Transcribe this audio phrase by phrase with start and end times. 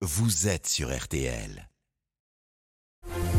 [0.00, 1.67] vous êtes sur RTL.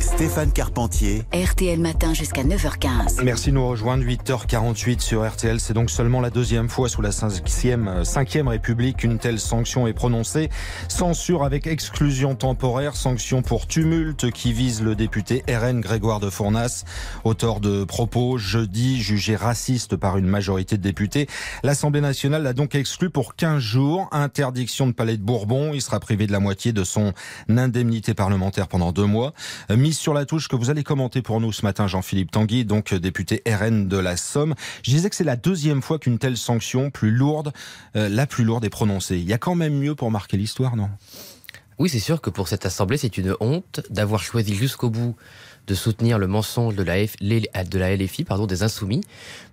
[0.00, 1.22] Stéphane Carpentier.
[1.32, 3.22] RTL Matin jusqu'à 9h15.
[3.24, 4.04] Merci de nous rejoindre.
[4.04, 5.58] 8h48 sur RTL.
[5.58, 9.92] C'est donc seulement la deuxième fois sous la 5e, 5e République qu'une telle sanction est
[9.92, 10.50] prononcée.
[10.88, 12.94] Censure avec exclusion temporaire.
[12.94, 16.84] Sanction pour tumulte qui vise le député RN Grégoire de Fournas,
[17.24, 21.26] auteur de propos jeudi jugés racistes par une majorité de députés.
[21.64, 24.08] L'Assemblée nationale l'a donc exclu pour 15 jours.
[24.12, 25.72] Interdiction de palais de Bourbon.
[25.74, 27.12] Il sera privé de la moitié de son
[27.48, 29.32] indemnité parlementaire pendant deux mois
[29.92, 33.42] sur la touche que vous allez commenter pour nous ce matin, Jean-Philippe Tanguy, donc député
[33.46, 34.54] RN de la Somme.
[34.82, 37.52] Je disais que c'est la deuxième fois qu'une telle sanction, plus lourde,
[37.96, 39.18] euh, la plus lourde, est prononcée.
[39.18, 40.90] Il y a quand même mieux pour marquer l'histoire, non?
[41.78, 45.14] Oui, c'est sûr que pour cette Assemblée, c'est une honte d'avoir choisi jusqu'au bout
[45.68, 49.02] de soutenir le mensonge de la, LFI, pardon, des Insoumis,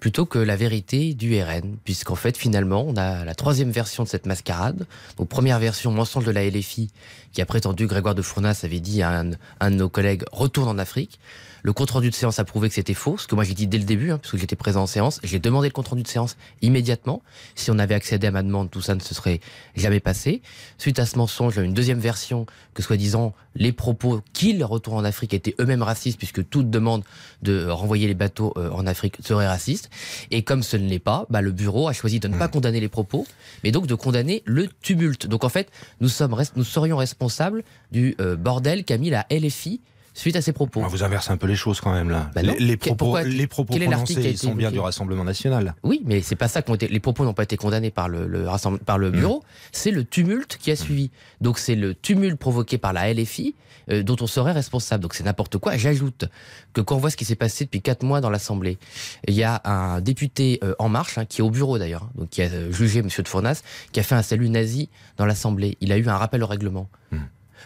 [0.00, 1.76] plutôt que la vérité du RN.
[1.84, 4.86] Puisqu'en fait, finalement, on a la troisième version de cette mascarade.
[5.18, 6.90] Donc, première version, mensonge de la LFI,
[7.32, 9.24] qui a prétendu, Grégoire de Fournas avait dit à
[9.60, 11.18] un de nos collègues, retourne en Afrique.
[11.64, 13.66] Le compte rendu de séance a prouvé que c'était faux, ce que moi j'ai dit
[13.66, 15.18] dès le début, hein, parce que j'étais présent en séance.
[15.24, 17.22] J'ai demandé le compte rendu de séance immédiatement.
[17.54, 19.40] Si on avait accédé à ma demande, tout ça ne se serait
[19.74, 20.42] jamais passé.
[20.76, 25.32] Suite à ce mensonge, une deuxième version que soi-disant les propos qu'ils retournent en Afrique
[25.32, 27.02] étaient eux-mêmes racistes, puisque toute demande
[27.40, 29.88] de renvoyer les bateaux euh, en Afrique serait raciste.
[30.30, 32.80] Et comme ce ne l'est pas, bah, le bureau a choisi de ne pas condamner
[32.80, 33.26] les propos,
[33.62, 35.26] mais donc de condamner le tumulte.
[35.26, 35.70] Donc en fait,
[36.02, 39.80] nous, sommes, nous serions responsables du euh, bordel qu'a mis la LFI
[40.14, 40.80] suite à ces propos.
[40.80, 42.30] On vous inverse un peu les choses quand même là.
[42.34, 45.74] Bah les, les, propos, les propos prononcés ils sont bien du Rassemblement national.
[45.82, 46.88] Oui, mais c'est pas ça qu'ont été.
[46.88, 48.46] Les propos n'ont pas été condamnés par le, le
[48.84, 49.38] par le bureau.
[49.38, 49.68] Mmh.
[49.72, 51.10] C'est le tumulte qui a suivi.
[51.40, 53.54] Donc c'est le tumulte provoqué par la LFI
[53.90, 55.02] euh, dont on serait responsable.
[55.02, 55.76] Donc c'est n'importe quoi.
[55.76, 56.26] J'ajoute
[56.72, 58.78] que quand on voit ce qui s'est passé depuis quatre mois dans l'Assemblée,
[59.28, 62.30] il y a un député euh, En Marche hein, qui est au bureau d'ailleurs, donc
[62.30, 65.76] qui a euh, jugé Monsieur de Fournas, qui a fait un salut nazi dans l'Assemblée.
[65.80, 66.88] Il a eu un rappel au règlement.
[67.10, 67.18] Mmh.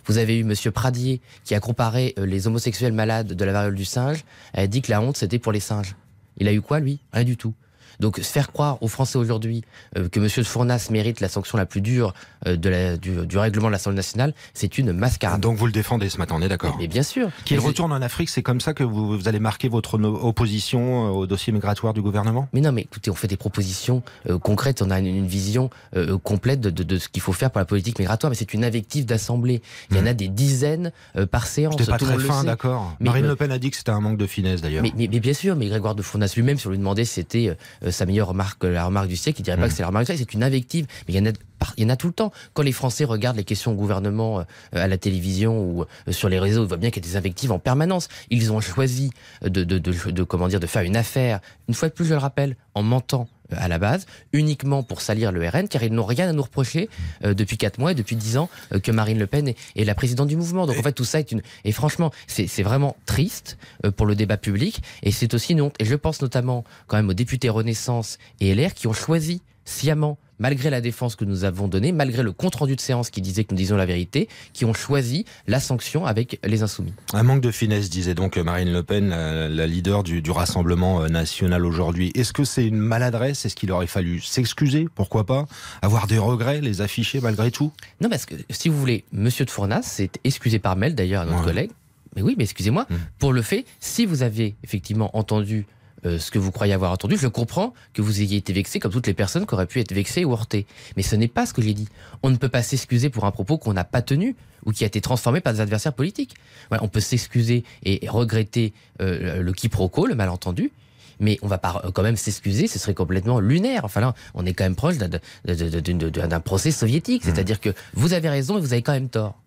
[0.06, 3.74] Vous avez eu Monsieur Pradier qui a comparé euh, les homosexuels malades de la variole
[3.74, 4.24] du singe.
[4.52, 5.96] Elle a dit que la honte c'était pour les singes.
[6.38, 7.00] Il a eu quoi lui?
[7.12, 7.54] Rien du tout.
[8.00, 9.62] Donc faire croire aux Français aujourd'hui
[9.97, 10.28] euh, que M.
[10.36, 12.14] de Fournas mérite la sanction la plus dure
[12.47, 15.41] euh, de la, du, du, règlement de l'Assemblée nationale, c'est une mascarade.
[15.41, 17.31] Donc vous le défendez ce matin, on est d'accord Mais bien sûr.
[17.44, 21.10] Qu'il retourne en Afrique, c'est comme ça que vous, vous, allez marquer votre opposition euh,
[21.10, 22.48] au dossier migratoire du gouvernement?
[22.53, 25.70] Mais non, mais écoutez, on fait des propositions euh, concrètes, on a une, une vision
[25.97, 28.54] euh, complète de, de, de ce qu'il faut faire pour la politique migratoire, mais c'est
[28.54, 29.62] une invective d'assemblée.
[29.91, 30.16] Il y en a mmh.
[30.16, 30.92] des dizaines
[31.30, 31.75] par séance.
[31.78, 32.97] C'était pas très fin, d'accord.
[33.00, 34.82] Marine Le Pen a dit que c'était un manque de finesse d'ailleurs.
[34.82, 37.15] Mais, mais, mais, bien sûr, mais Grégoire de Fournas lui-même, si on lui demandait si
[37.15, 37.56] c'était
[37.91, 39.69] sa meilleure remarque, la remarque du siècle, il dirait pas mmh.
[39.69, 40.87] que c'est la remarque du siècle, c'est une invective.
[41.06, 41.32] Mais il y en a
[41.76, 42.32] il y en a tout le temps.
[42.54, 46.28] Quand les Français regardent les questions au gouvernement euh, à la télévision ou euh, sur
[46.28, 48.09] les réseaux, ils voient bien qu'il y a des invectives en permanence.
[48.31, 49.10] Ils ont choisi
[49.43, 52.15] de, de, de, de, comment dire, de faire une affaire, une fois de plus, je
[52.15, 55.92] le rappelle, en mentant euh, à la base, uniquement pour salir le RN, car ils
[55.92, 56.88] n'ont rien à nous reprocher
[57.25, 59.94] euh, depuis quatre mois et depuis dix ans euh, que Marine Le Pen est, la
[59.94, 60.66] présidente du mouvement.
[60.66, 61.42] Donc en fait, tout ça est une...
[61.64, 63.59] Et franchement, c'est vraiment triste
[63.97, 65.70] pour le débat public, et c'est aussi une.
[65.78, 70.19] Et je pense notamment quand même aux députés Renaissance et LR qui ont choisi sciemment
[70.38, 73.53] malgré la défense que nous avons donnée, malgré le compte-rendu de séance qui disait que
[73.53, 76.93] nous disions la vérité, qui ont choisi la sanction avec les insoumis.
[77.12, 81.09] Un manque de finesse, disait donc Marine Le Pen, la, leader du, du Rassemblement euh,
[81.09, 82.12] national aujourd'hui.
[82.15, 83.44] Est-ce que c'est une maladresse?
[83.44, 84.88] Est-ce qu'il aurait fallu s'excuser?
[84.94, 85.47] Pourquoi pas?
[85.82, 87.72] Avoir des regrets, les afficher malgré tout?
[88.00, 91.25] Non, parce que si vous voulez, Monsieur de Fournas s'est excusé par mail d'ailleurs à
[91.25, 91.44] notre ouais.
[91.44, 91.71] collègue.
[92.16, 92.94] Mais oui, mais excusez-moi, mmh.
[93.19, 95.66] pour le fait, si vous avez effectivement entendu
[96.06, 97.16] euh, ce que vous croyez avoir entendu.
[97.16, 99.92] Je comprends que vous ayez été vexé comme toutes les personnes qui auraient pu être
[99.92, 100.66] vexées ou heurtées.
[100.97, 101.88] Mais ce n'est pas ce que j'ai dit.
[102.22, 104.86] On ne peut pas s'excuser pour un propos qu'on n'a pas tenu ou qui a
[104.86, 106.34] été transformé par des adversaires politiques.
[106.69, 110.72] Voilà, on peut s'excuser et regretter euh, le quiproquo, le malentendu,
[111.20, 113.84] mais on va pas quand même s'excuser, ce serait complètement lunaire.
[113.84, 117.28] Enfin là, on est quand même proche d'un procès soviétique, mmh.
[117.28, 119.38] c'est-à-dire que vous avez raison et vous avez quand même tort.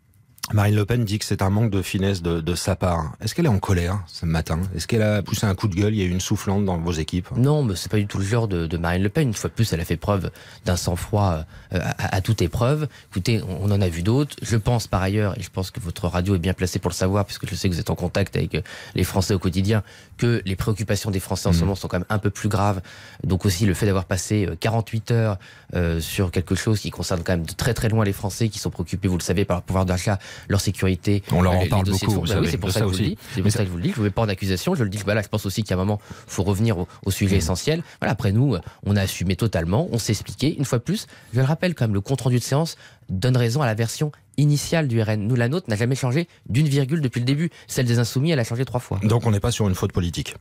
[0.54, 3.14] Marine Le Pen dit que c'est un manque de finesse de, de sa part.
[3.22, 4.60] Est-ce qu'elle est en colère ce matin?
[4.76, 5.94] Est-ce qu'elle a poussé un coup de gueule?
[5.94, 7.30] Il y a eu une soufflante dans vos équipes?
[7.38, 9.30] Non, mais c'est pas du tout le genre de, de, Marine Le Pen.
[9.30, 10.30] Une fois de plus, elle a fait preuve
[10.66, 12.90] d'un sang-froid euh, à, à, toute épreuve.
[13.12, 14.36] Écoutez, on, on en a vu d'autres.
[14.42, 16.96] Je pense par ailleurs, et je pense que votre radio est bien placée pour le
[16.96, 18.62] savoir, puisque je sais que vous êtes en contact avec euh,
[18.96, 19.84] les Français au quotidien,
[20.18, 21.54] que les préoccupations des Français en mmh.
[21.54, 22.82] ce moment sont quand même un peu plus graves.
[23.24, 25.38] Donc aussi le fait d'avoir passé 48 euh, heures
[25.76, 28.60] euh, sur quelque chose qui concerne quand même de très très loin les Français qui
[28.60, 31.86] sont préoccupés, vous le savez, par leur pouvoir d'achat, leur sécurité on leur en parle
[31.86, 32.22] beaucoup.
[32.22, 33.18] Bah oui, c'est pour ça, ça, que je vous le dis.
[33.34, 33.90] C'est pour ça que je vous le dis.
[33.90, 34.76] Je ne vous mets pas en accusation.
[34.76, 35.00] Je le dis.
[35.04, 37.40] Voilà, je pense aussi qu'à un moment, faut revenir au, au sujet mmh.
[37.40, 37.84] essentiel.
[38.00, 38.12] Voilà.
[38.12, 39.88] Après nous, on a assumé totalement.
[39.92, 40.56] On s'est expliqué.
[40.58, 42.78] Une fois de plus, je le rappelle quand même, le compte rendu de séance
[43.10, 45.28] donne raison à la version initiale du RN.
[45.28, 47.50] Nous, la nôtre n'a jamais changé d'une virgule depuis le début.
[47.68, 49.00] Celle des Insoumis, elle a changé trois fois.
[49.04, 50.36] Donc on n'est pas sur une faute politique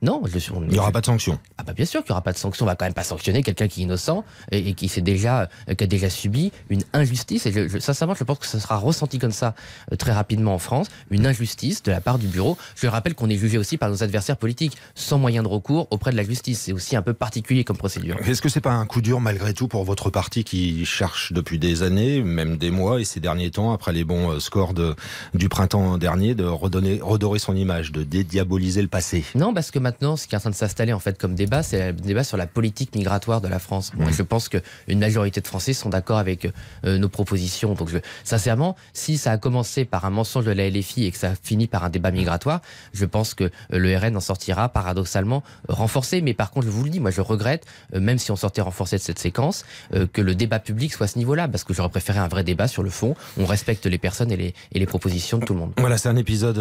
[0.00, 1.40] Non, je, il n'y aura pas de sanction.
[1.58, 2.64] Ah bah bien sûr qu'il n'y aura pas de sanction.
[2.64, 5.74] On va quand même pas sanctionner quelqu'un qui est innocent et, qui s'est déjà, euh,
[5.74, 7.46] qui a déjà subi une injustice.
[7.46, 9.54] Et je, sincèrement, je pense que ça sera ressenti comme ça
[9.92, 12.56] euh, très rapidement en France, une injustice de la part du bureau.
[12.76, 16.12] Je rappelle qu'on est jugé aussi par nos adversaires politiques, sans moyen de recours auprès
[16.12, 16.60] de la justice.
[16.60, 18.16] C'est aussi un peu particulier comme procédure.
[18.24, 21.58] Est-ce que c'est pas un coup dur malgré tout pour votre parti qui cherche depuis
[21.58, 24.94] des années, même des mois et ces derniers temps, après les bons euh, scores de,
[25.34, 29.24] du printemps dernier, de redonner, redorer son image, de dédiaboliser le passé?
[29.34, 31.62] Non, parce que maintenant, ce qui est en train de s'installer en fait comme débat,
[31.62, 33.92] c'est le débat sur la politique migratoire de la France.
[33.96, 36.46] Moi, je pense qu'une majorité de Français sont d'accord avec
[36.84, 37.72] euh, nos propositions.
[37.72, 41.16] Donc, je, sincèrement, si ça a commencé par un mensonge de la LFI et que
[41.16, 42.60] ça finit par un débat migratoire,
[42.92, 46.20] je pense que euh, le RN en sortira paradoxalement euh, renforcé.
[46.20, 47.64] Mais par contre, je vous le dis, moi, je regrette,
[47.94, 49.64] même si on sortait renforcé de cette séquence,
[50.12, 52.68] que le débat public soit à ce niveau-là, parce que j'aurais préféré un vrai débat
[52.68, 53.14] sur le fond.
[53.38, 55.72] On respecte les personnes et les, et les propositions de tout le monde.
[55.78, 56.58] Voilà, c'est un épisode,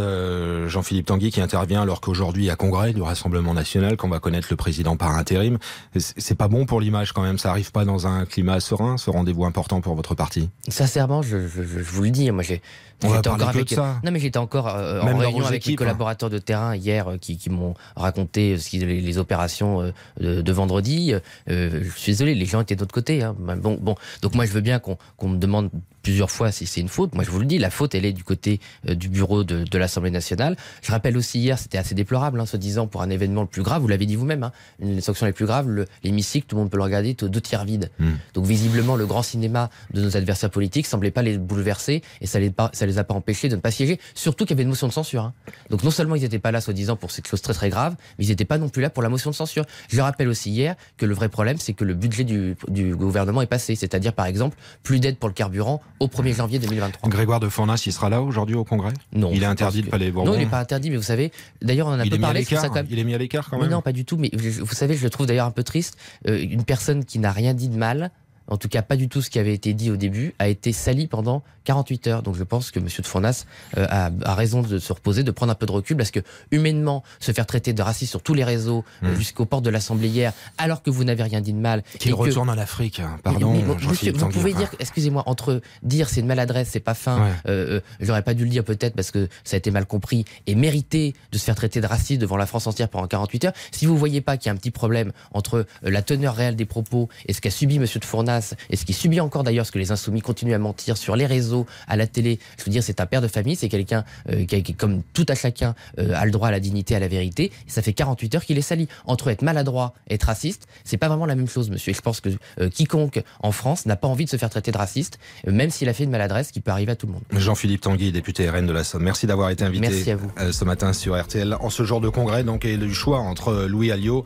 [0.67, 4.55] Jean-Philippe Tanguy, qui intervient alors qu'aujourd'hui, à Congrès du Rassemblement national, qu'on va connaître le
[4.55, 5.57] président par intérim.
[5.95, 7.39] C'est pas bon pour l'image quand même.
[7.39, 10.51] Ça arrive pas dans un climat serein, ce rendez-vous important pour votre parti?
[10.67, 12.61] Sincèrement, je, je, je vous le dis, moi j'ai
[13.03, 13.69] on va encore avec...
[13.69, 13.99] ça.
[14.03, 15.75] Non, mais j'étais encore euh, en réunion avec les hein.
[15.75, 20.41] collaborateurs de terrain hier euh, qui, qui m'ont raconté ce les, les, opérations euh, de,
[20.41, 21.13] de, vendredi.
[21.47, 23.23] je suis désolé, les gens étaient de l'autre côté.
[23.23, 23.35] Hein.
[23.39, 24.97] Bon, bon, donc moi je veux bien qu'on
[25.27, 25.69] me demande
[26.01, 27.13] plusieurs fois si c'est une faute.
[27.13, 29.77] Moi je vous le dis, la faute elle est du côté du bureau de, de
[29.77, 30.55] l'Assemblée nationale.
[30.81, 33.61] Je rappelle aussi hier, c'était assez déplorable, hein, se disant pour un événement le plus
[33.61, 33.81] grave.
[33.81, 36.77] Vous l'avez dit vous-même, hein, une sanctions les plus graves, l'hémicycle, tout le monde peut
[36.77, 37.91] le regarder, deux tiers vide.
[37.99, 38.13] Hmm.
[38.33, 42.39] Donc visiblement le grand cinéma de nos adversaires politiques semblait pas les bouleverser et ça
[42.39, 43.99] les pas ça les a pas empêchés de ne pas siéger.
[44.15, 45.23] Surtout qu'il y avait une motion de censure.
[45.23, 45.33] Hein.
[45.69, 48.25] Donc non seulement ils n'étaient pas là, soi-disant, pour cette chose très très grave, mais
[48.25, 49.65] ils n'étaient pas non plus là pour la motion de censure.
[49.89, 53.41] Je rappelle aussi hier que le vrai problème, c'est que le budget du, du, gouvernement
[53.41, 53.75] est passé.
[53.75, 57.09] C'est-à-dire, par exemple, plus d'aide pour le carburant au 1er janvier 2023.
[57.09, 58.93] Grégoire de Fournas, il sera là aujourd'hui au Congrès?
[59.13, 59.31] Non.
[59.33, 61.31] Il est interdit de Palais Bourbon Non, il n'est pas interdit, mais vous savez,
[61.61, 62.43] d'ailleurs, on en a peu parlé.
[62.43, 62.87] Ça, quand même...
[62.89, 63.69] Il est mis à l'écart quand même.
[63.69, 64.17] non, pas du tout.
[64.17, 65.97] Mais vous savez, je le trouve d'ailleurs un peu triste.
[66.27, 68.11] Euh, une personne qui n'a rien dit de mal,
[68.47, 70.71] en tout cas pas du tout ce qui avait été dit au début, a été
[70.71, 72.23] sali pendant 48 heures.
[72.23, 72.85] Donc je pense que M.
[72.85, 73.45] de Fournas
[73.77, 76.21] euh, a, a, raison de se reposer, de prendre un peu de recul, parce que
[76.51, 79.15] humainement, se faire traiter de raciste sur tous les réseaux, euh, mmh.
[79.15, 81.83] jusqu'aux portes de l'Assemblée hier, alors que vous n'avez rien dit de mal.
[81.99, 83.17] Qu'il retourne en Afrique, hein.
[83.21, 83.53] pardon.
[83.89, 88.21] monsieur, vous pouvez dire, excusez-moi, entre dire c'est une maladresse, c'est pas fin, euh, j'aurais
[88.23, 91.37] pas dû le dire peut-être parce que ça a été mal compris, et mériter de
[91.37, 94.21] se faire traiter de raciste devant la France entière pendant 48 heures, si vous voyez
[94.21, 97.41] pas qu'il y a un petit problème entre la teneur réelle des propos et ce
[97.41, 97.83] qu'a subi M.
[97.83, 98.36] de Fournas,
[98.69, 101.25] et ce qui subit encore d'ailleurs ce que les insoumis continuent à mentir sur les
[101.25, 102.39] réseaux, à la télé.
[102.57, 105.35] Je veux dire, c'est un père de famille, c'est quelqu'un euh, qui, comme tout à
[105.35, 107.51] chacun, euh, a le droit à la dignité, à la vérité.
[107.67, 108.87] Et ça fait 48 heures qu'il est sali.
[109.05, 111.91] Entre être maladroit et être raciste, c'est pas vraiment la même chose, monsieur.
[111.91, 112.29] Et je pense que
[112.59, 115.89] euh, quiconque en France n'a pas envie de se faire traiter de raciste, même s'il
[115.89, 117.23] a fait une maladresse qui peut arriver à tout le monde.
[117.31, 119.03] Jean-Philippe Tanguy, député RN de la Somme.
[119.03, 120.31] Merci d'avoir été invité Merci à vous.
[120.51, 122.43] ce matin sur RTL en ce jour de congrès.
[122.43, 124.23] Donc, et le choix entre Louis Alliot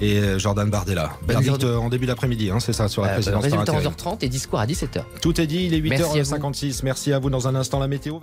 [0.00, 1.12] et Jordan Bardella.
[1.26, 3.47] Verdict en début d'après-midi, hein, c'est ça, sur la présidence.
[3.50, 5.02] Résultat 11h30 et discours à 17h.
[5.20, 6.80] Tout est dit, il est 8h56.
[6.84, 8.18] Merci à vous dans un instant la météo.